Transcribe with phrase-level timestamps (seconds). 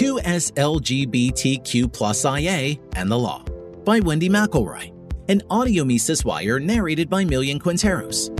[0.00, 3.44] 2SLGBTQ plus IA and the Law
[3.84, 4.90] by Wendy McElroy,
[5.28, 8.34] an audio Mises Wire narrated by Millian Quinteros.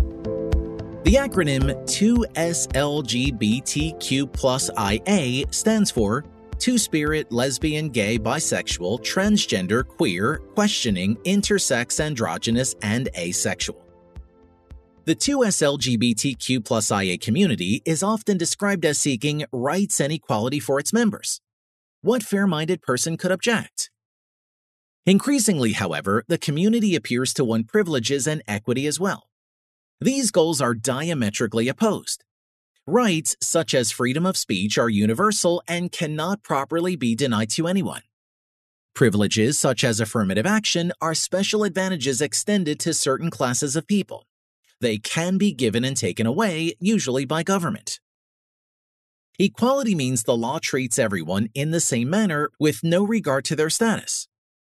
[1.05, 6.25] The acronym 2SLGBTQ plus IA stands for
[6.59, 13.85] Two Spirit, Lesbian, Gay, Bisexual, Transgender, Queer, Questioning, Intersex, Androgynous, and Asexual.
[15.05, 20.95] The 2SLGBTQ plus IA community is often described as seeking rights and equality for its
[20.95, 21.43] members.
[22.03, 23.91] What fair minded person could object?
[25.05, 29.29] Increasingly, however, the community appears to want privileges and equity as well.
[30.01, 32.25] These goals are diametrically opposed.
[32.87, 38.03] Rights such as freedom of speech are universal and cannot properly be denied to anyone.
[38.95, 44.27] Privileges such as affirmative action are special advantages extended to certain classes of people.
[44.81, 48.01] They can be given and taken away, usually by government.
[49.43, 53.71] Equality means the law treats everyone in the same manner with no regard to their
[53.71, 54.29] status.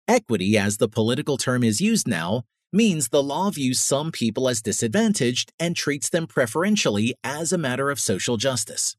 [0.07, 4.61] Equity, as the political term is used now, means the law views some people as
[4.61, 8.95] disadvantaged and treats them preferentially as a matter of social justice.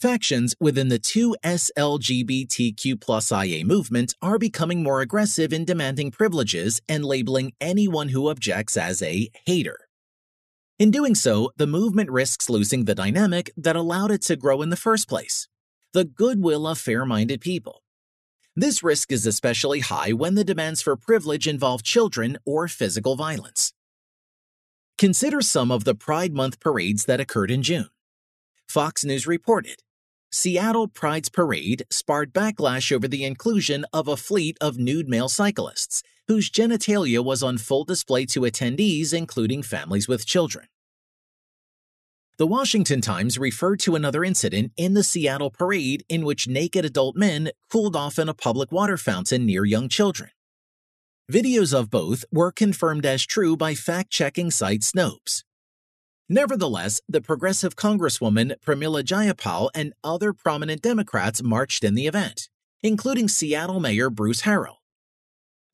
[0.00, 7.04] Factions within the 2SLGBTQ plus IA movement are becoming more aggressive in demanding privileges and
[7.04, 9.78] labeling anyone who objects as a hater.
[10.78, 14.70] In doing so, the movement risks losing the dynamic that allowed it to grow in
[14.70, 15.48] the first place
[15.92, 17.82] the goodwill of fair minded people.
[18.56, 23.74] This risk is especially high when the demands for privilege involve children or physical violence.
[24.96, 27.88] Consider some of the Pride Month parades that occurred in June.
[28.66, 29.82] Fox News reported
[30.30, 36.02] Seattle Pride's parade sparked backlash over the inclusion of a fleet of nude male cyclists
[36.28, 40.66] whose genitalia was on full display to attendees, including families with children.
[42.38, 47.14] The Washington Times referred to another incident in the Seattle parade in which naked adult
[47.14, 50.30] men cooled off in a public water fountain near young children.
[51.30, 55.44] Videos of both were confirmed as true by fact checking site Snopes.
[56.28, 62.48] Nevertheless, the progressive Congresswoman Pramila Jayapal and other prominent Democrats marched in the event,
[62.82, 64.81] including Seattle Mayor Bruce Harrell.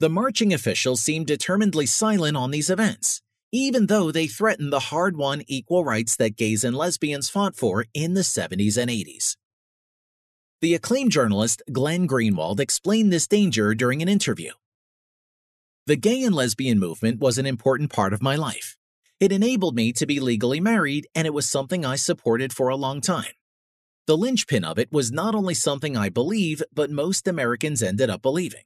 [0.00, 3.20] The marching officials seemed determinedly silent on these events,
[3.50, 7.84] even though they threatened the hard won equal rights that gays and lesbians fought for
[7.94, 9.36] in the 70s and 80s.
[10.60, 14.52] The acclaimed journalist Glenn Greenwald explained this danger during an interview.
[15.86, 18.76] The gay and lesbian movement was an important part of my life.
[19.18, 22.76] It enabled me to be legally married, and it was something I supported for a
[22.76, 23.32] long time.
[24.06, 28.22] The linchpin of it was not only something I believe, but most Americans ended up
[28.22, 28.62] believing.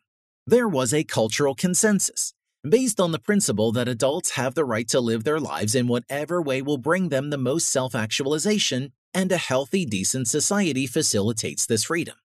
[0.47, 2.35] There was a cultural consensus,
[2.69, 6.43] based on the principle that adults have the right to live their lives in whatever
[6.43, 11.85] way will bring them the most self actualization, and a healthy, decent society facilitates this
[11.85, 12.17] freedom.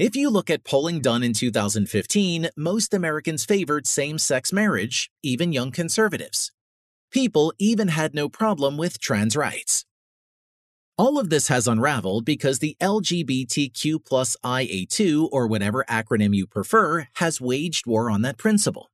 [0.00, 5.52] If you look at polling done in 2015, most Americans favored same sex marriage, even
[5.52, 6.50] young conservatives.
[7.12, 9.84] People even had no problem with trans rights.
[10.98, 17.08] All of this has unraveled because the LGBTQ plus IA2, or whatever acronym you prefer,
[17.16, 18.90] has waged war on that principle.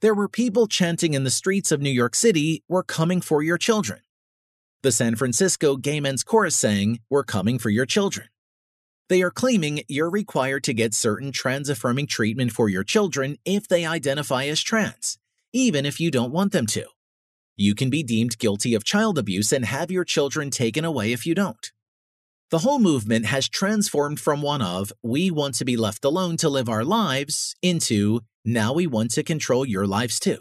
[0.00, 3.58] There were people chanting in the streets of New York City, We're coming for your
[3.58, 4.00] children.
[4.82, 8.28] The San Francisco Gay Men's Chorus sang, We're coming for your children.
[9.10, 13.68] They are claiming you're required to get certain trans affirming treatment for your children if
[13.68, 15.18] they identify as trans,
[15.52, 16.86] even if you don't want them to
[17.58, 21.26] you can be deemed guilty of child abuse and have your children taken away if
[21.26, 21.72] you don't.
[22.50, 26.48] The whole movement has transformed from one of, we want to be left alone to
[26.48, 30.38] live our lives, into, now we want to control your lives too.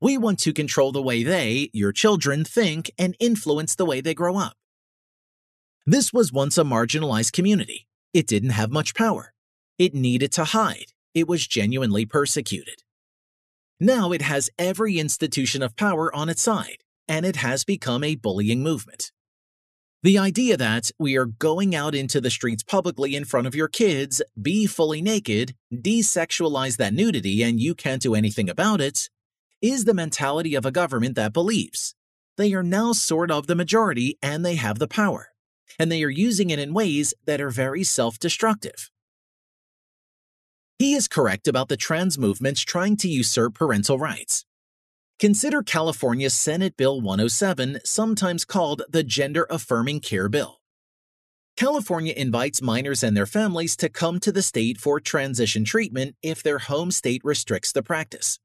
[0.00, 4.14] We want to control the way they, your children, think and influence the way they
[4.14, 4.56] grow up.
[5.86, 7.88] This was once a marginalized community.
[8.12, 9.32] It didn't have much power.
[9.78, 10.92] It needed to hide.
[11.14, 12.82] It was genuinely persecuted.
[13.82, 18.14] Now it has every institution of power on its side, and it has become a
[18.14, 19.10] bullying movement.
[20.02, 23.68] The idea that we are going out into the streets publicly in front of your
[23.68, 29.08] kids, be fully naked, desexualize that nudity, and you can't do anything about it,
[29.62, 31.94] is the mentality of a government that believes.
[32.36, 35.28] They are now sort of the majority and they have the power,
[35.78, 38.90] and they are using it in ways that are very self destructive.
[40.80, 44.46] He is correct about the trans movements trying to usurp parental rights.
[45.18, 50.62] Consider California's Senate Bill 107, sometimes called the Gender Affirming Care Bill.
[51.54, 56.42] California invites minors and their families to come to the state for transition treatment if
[56.42, 58.38] their home state restricts the practice.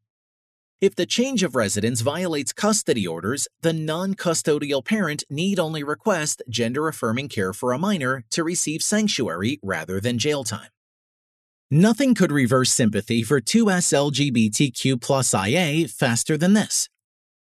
[0.81, 6.43] If the change of residence violates custody orders, the non custodial parent need only request
[6.49, 10.74] gender affirming care for a minor to receive sanctuary rather than jail time.
[11.77, 16.87] Nothing could reverse sympathy for 2S LGBTQ plus IA faster than this.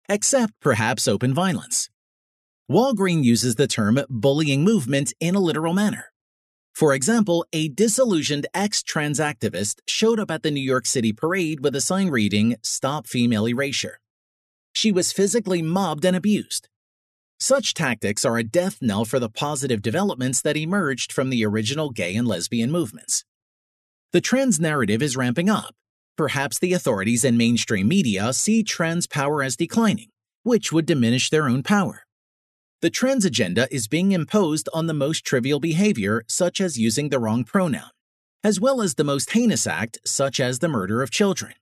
[0.08, 1.90] Except perhaps open violence.
[2.66, 6.14] Walgreen uses the term bullying movement in a literal manner.
[6.74, 11.60] For example, a disillusioned ex trans activist showed up at the New York City parade
[11.60, 14.00] with a sign reading, Stop Female Erasure.
[14.74, 16.70] She was physically mobbed and abused.
[17.38, 21.90] Such tactics are a death knell for the positive developments that emerged from the original
[21.90, 23.22] gay and lesbian movements.
[24.12, 25.74] The trans narrative is ramping up.
[26.16, 30.08] Perhaps the authorities and mainstream media see trans power as declining,
[30.44, 32.04] which would diminish their own power.
[32.82, 37.18] The trans agenda is being imposed on the most trivial behavior, such as using the
[37.18, 37.90] wrong pronoun,
[38.44, 41.54] as well as the most heinous act, such as the murder of children.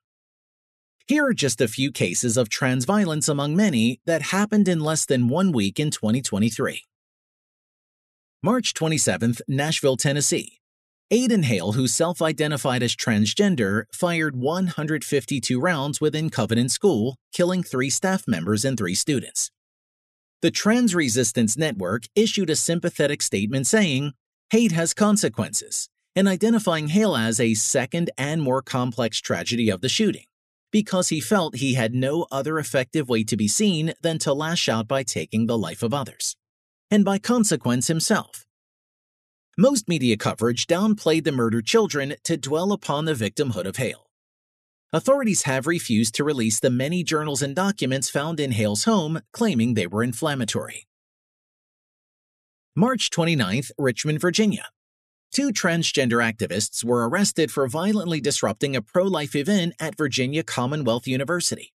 [1.06, 5.06] Here are just a few cases of trans violence among many that happened in less
[5.06, 6.82] than one week in 2023.
[8.42, 10.60] March 27th, Nashville, Tennessee.
[11.12, 17.90] Aiden Hale, who self identified as transgender, fired 152 rounds within Covenant School, killing three
[17.90, 19.50] staff members and three students.
[20.40, 24.12] The Trans Resistance Network issued a sympathetic statement saying,
[24.50, 29.90] Hate has consequences, and identifying Hale as a second and more complex tragedy of the
[29.90, 30.24] shooting,
[30.72, 34.70] because he felt he had no other effective way to be seen than to lash
[34.70, 36.34] out by taking the life of others,
[36.90, 38.46] and by consequence himself.
[39.56, 44.04] Most media coverage downplayed the murdered children to dwell upon the victimhood of Hale
[44.94, 49.74] authorities have refused to release the many journals and documents found in Hale's home, claiming
[49.74, 50.86] they were inflammatory.
[52.76, 54.68] March 29th, Richmond, Virginia.
[55.32, 61.08] Two transgender activists were arrested for violently disrupting a pro life event at Virginia Commonwealth
[61.08, 61.72] University.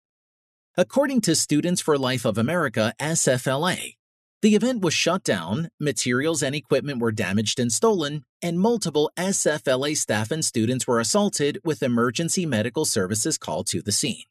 [0.77, 3.95] According to Students for Life of America, SFLA,
[4.41, 9.97] the event was shut down, materials and equipment were damaged and stolen, and multiple SFLA
[9.97, 14.23] staff and students were assaulted with emergency medical services called to the scene.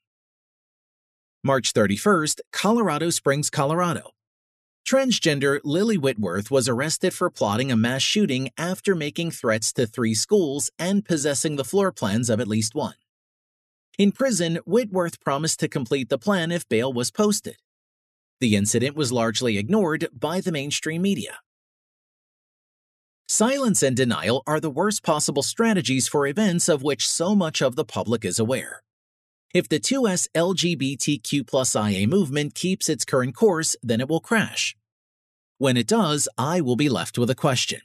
[1.43, 4.13] March 31st, Colorado Springs, Colorado.
[4.87, 10.15] Transgender Lily Whitworth was arrested for plotting a mass shooting after making threats to three
[10.15, 12.95] schools and possessing the floor plans of at least one.
[13.99, 17.57] In prison, Whitworth promised to complete the plan if bail was posted.
[18.41, 21.39] The incident was largely ignored by the mainstream media.
[23.29, 27.75] Silence and denial are the worst possible strategies for events of which so much of
[27.75, 28.83] the public is aware.
[29.55, 34.77] If the 2S LGBTQ IA movement keeps its current course, then it will crash.
[35.59, 37.81] When it does, I will be left with a question.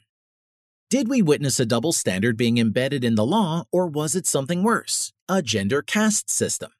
[0.90, 4.62] Did we witness a double standard being embedded in the law, or was it something
[4.62, 6.70] worse, a gender caste system?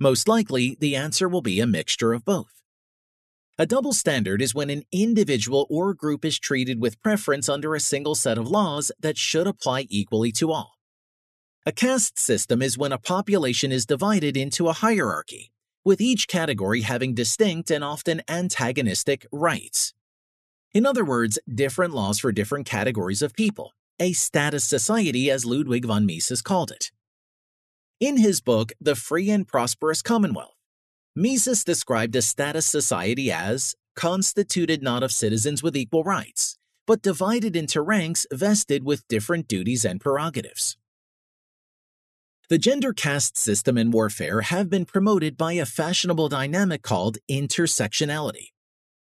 [0.00, 2.59] Most likely, the answer will be a mixture of both.
[3.60, 7.78] A double standard is when an individual or group is treated with preference under a
[7.78, 10.78] single set of laws that should apply equally to all.
[11.66, 15.52] A caste system is when a population is divided into a hierarchy,
[15.84, 19.92] with each category having distinct and often antagonistic rights.
[20.72, 25.84] In other words, different laws for different categories of people, a status society as Ludwig
[25.84, 26.92] von Mises called it.
[28.00, 30.56] In his book, The Free and Prosperous Commonwealth,
[31.16, 37.56] Mises described a status society as constituted not of citizens with equal rights, but divided
[37.56, 40.76] into ranks vested with different duties and prerogatives.
[42.48, 48.48] The gender caste system in warfare have been promoted by a fashionable dynamic called intersectionality.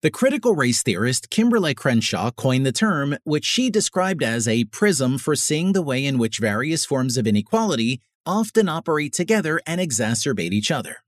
[0.02, 5.18] The critical race theorist Kimberlé Crenshaw coined the term, which she described as a prism
[5.18, 10.54] for seeing the way in which various forms of inequality often operate together and exacerbate
[10.54, 11.04] each other.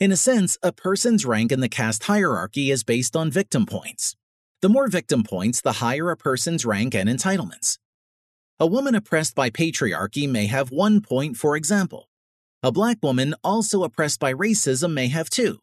[0.00, 4.14] In a sense, a person's rank in the caste hierarchy is based on victim points.
[4.62, 7.78] The more victim points, the higher a person's rank and entitlements.
[8.60, 12.08] A woman oppressed by patriarchy may have one point, for example.
[12.62, 15.58] A black woman also oppressed by racism may have two.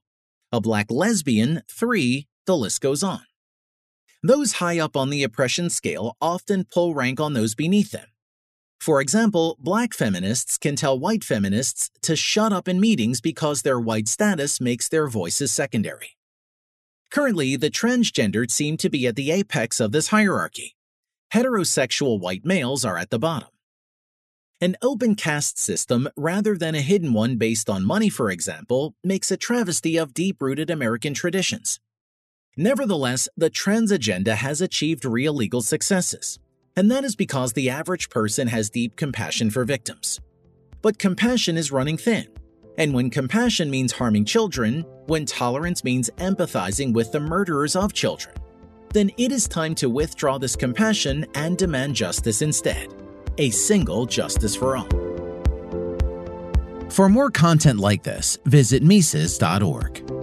[0.51, 3.21] A black lesbian, three, the list goes on.
[4.21, 8.07] Those high up on the oppression scale often pull rank on those beneath them.
[8.85, 13.79] For example, black feminists can tell white feminists to shut up in meetings because their
[13.79, 16.17] white status makes their voices secondary.
[17.09, 20.75] Currently, the transgendered seem to be at the apex of this hierarchy.
[21.33, 23.49] Heterosexual white males are at the bottom.
[24.61, 29.31] An open caste system, rather than a hidden one based on money, for example, makes
[29.31, 31.79] a travesty of deep rooted American traditions.
[32.55, 36.37] Nevertheless, the trans agenda has achieved real legal successes
[36.75, 40.19] and that is because the average person has deep compassion for victims.
[40.81, 42.27] But compassion is running thin.
[42.77, 48.35] And when compassion means harming children, when tolerance means empathizing with the murderers of children,
[48.93, 52.93] then it is time to withdraw this compassion and demand justice instead
[53.37, 54.87] a single justice for all.
[56.89, 60.14] For more content like this, visit Mises.org.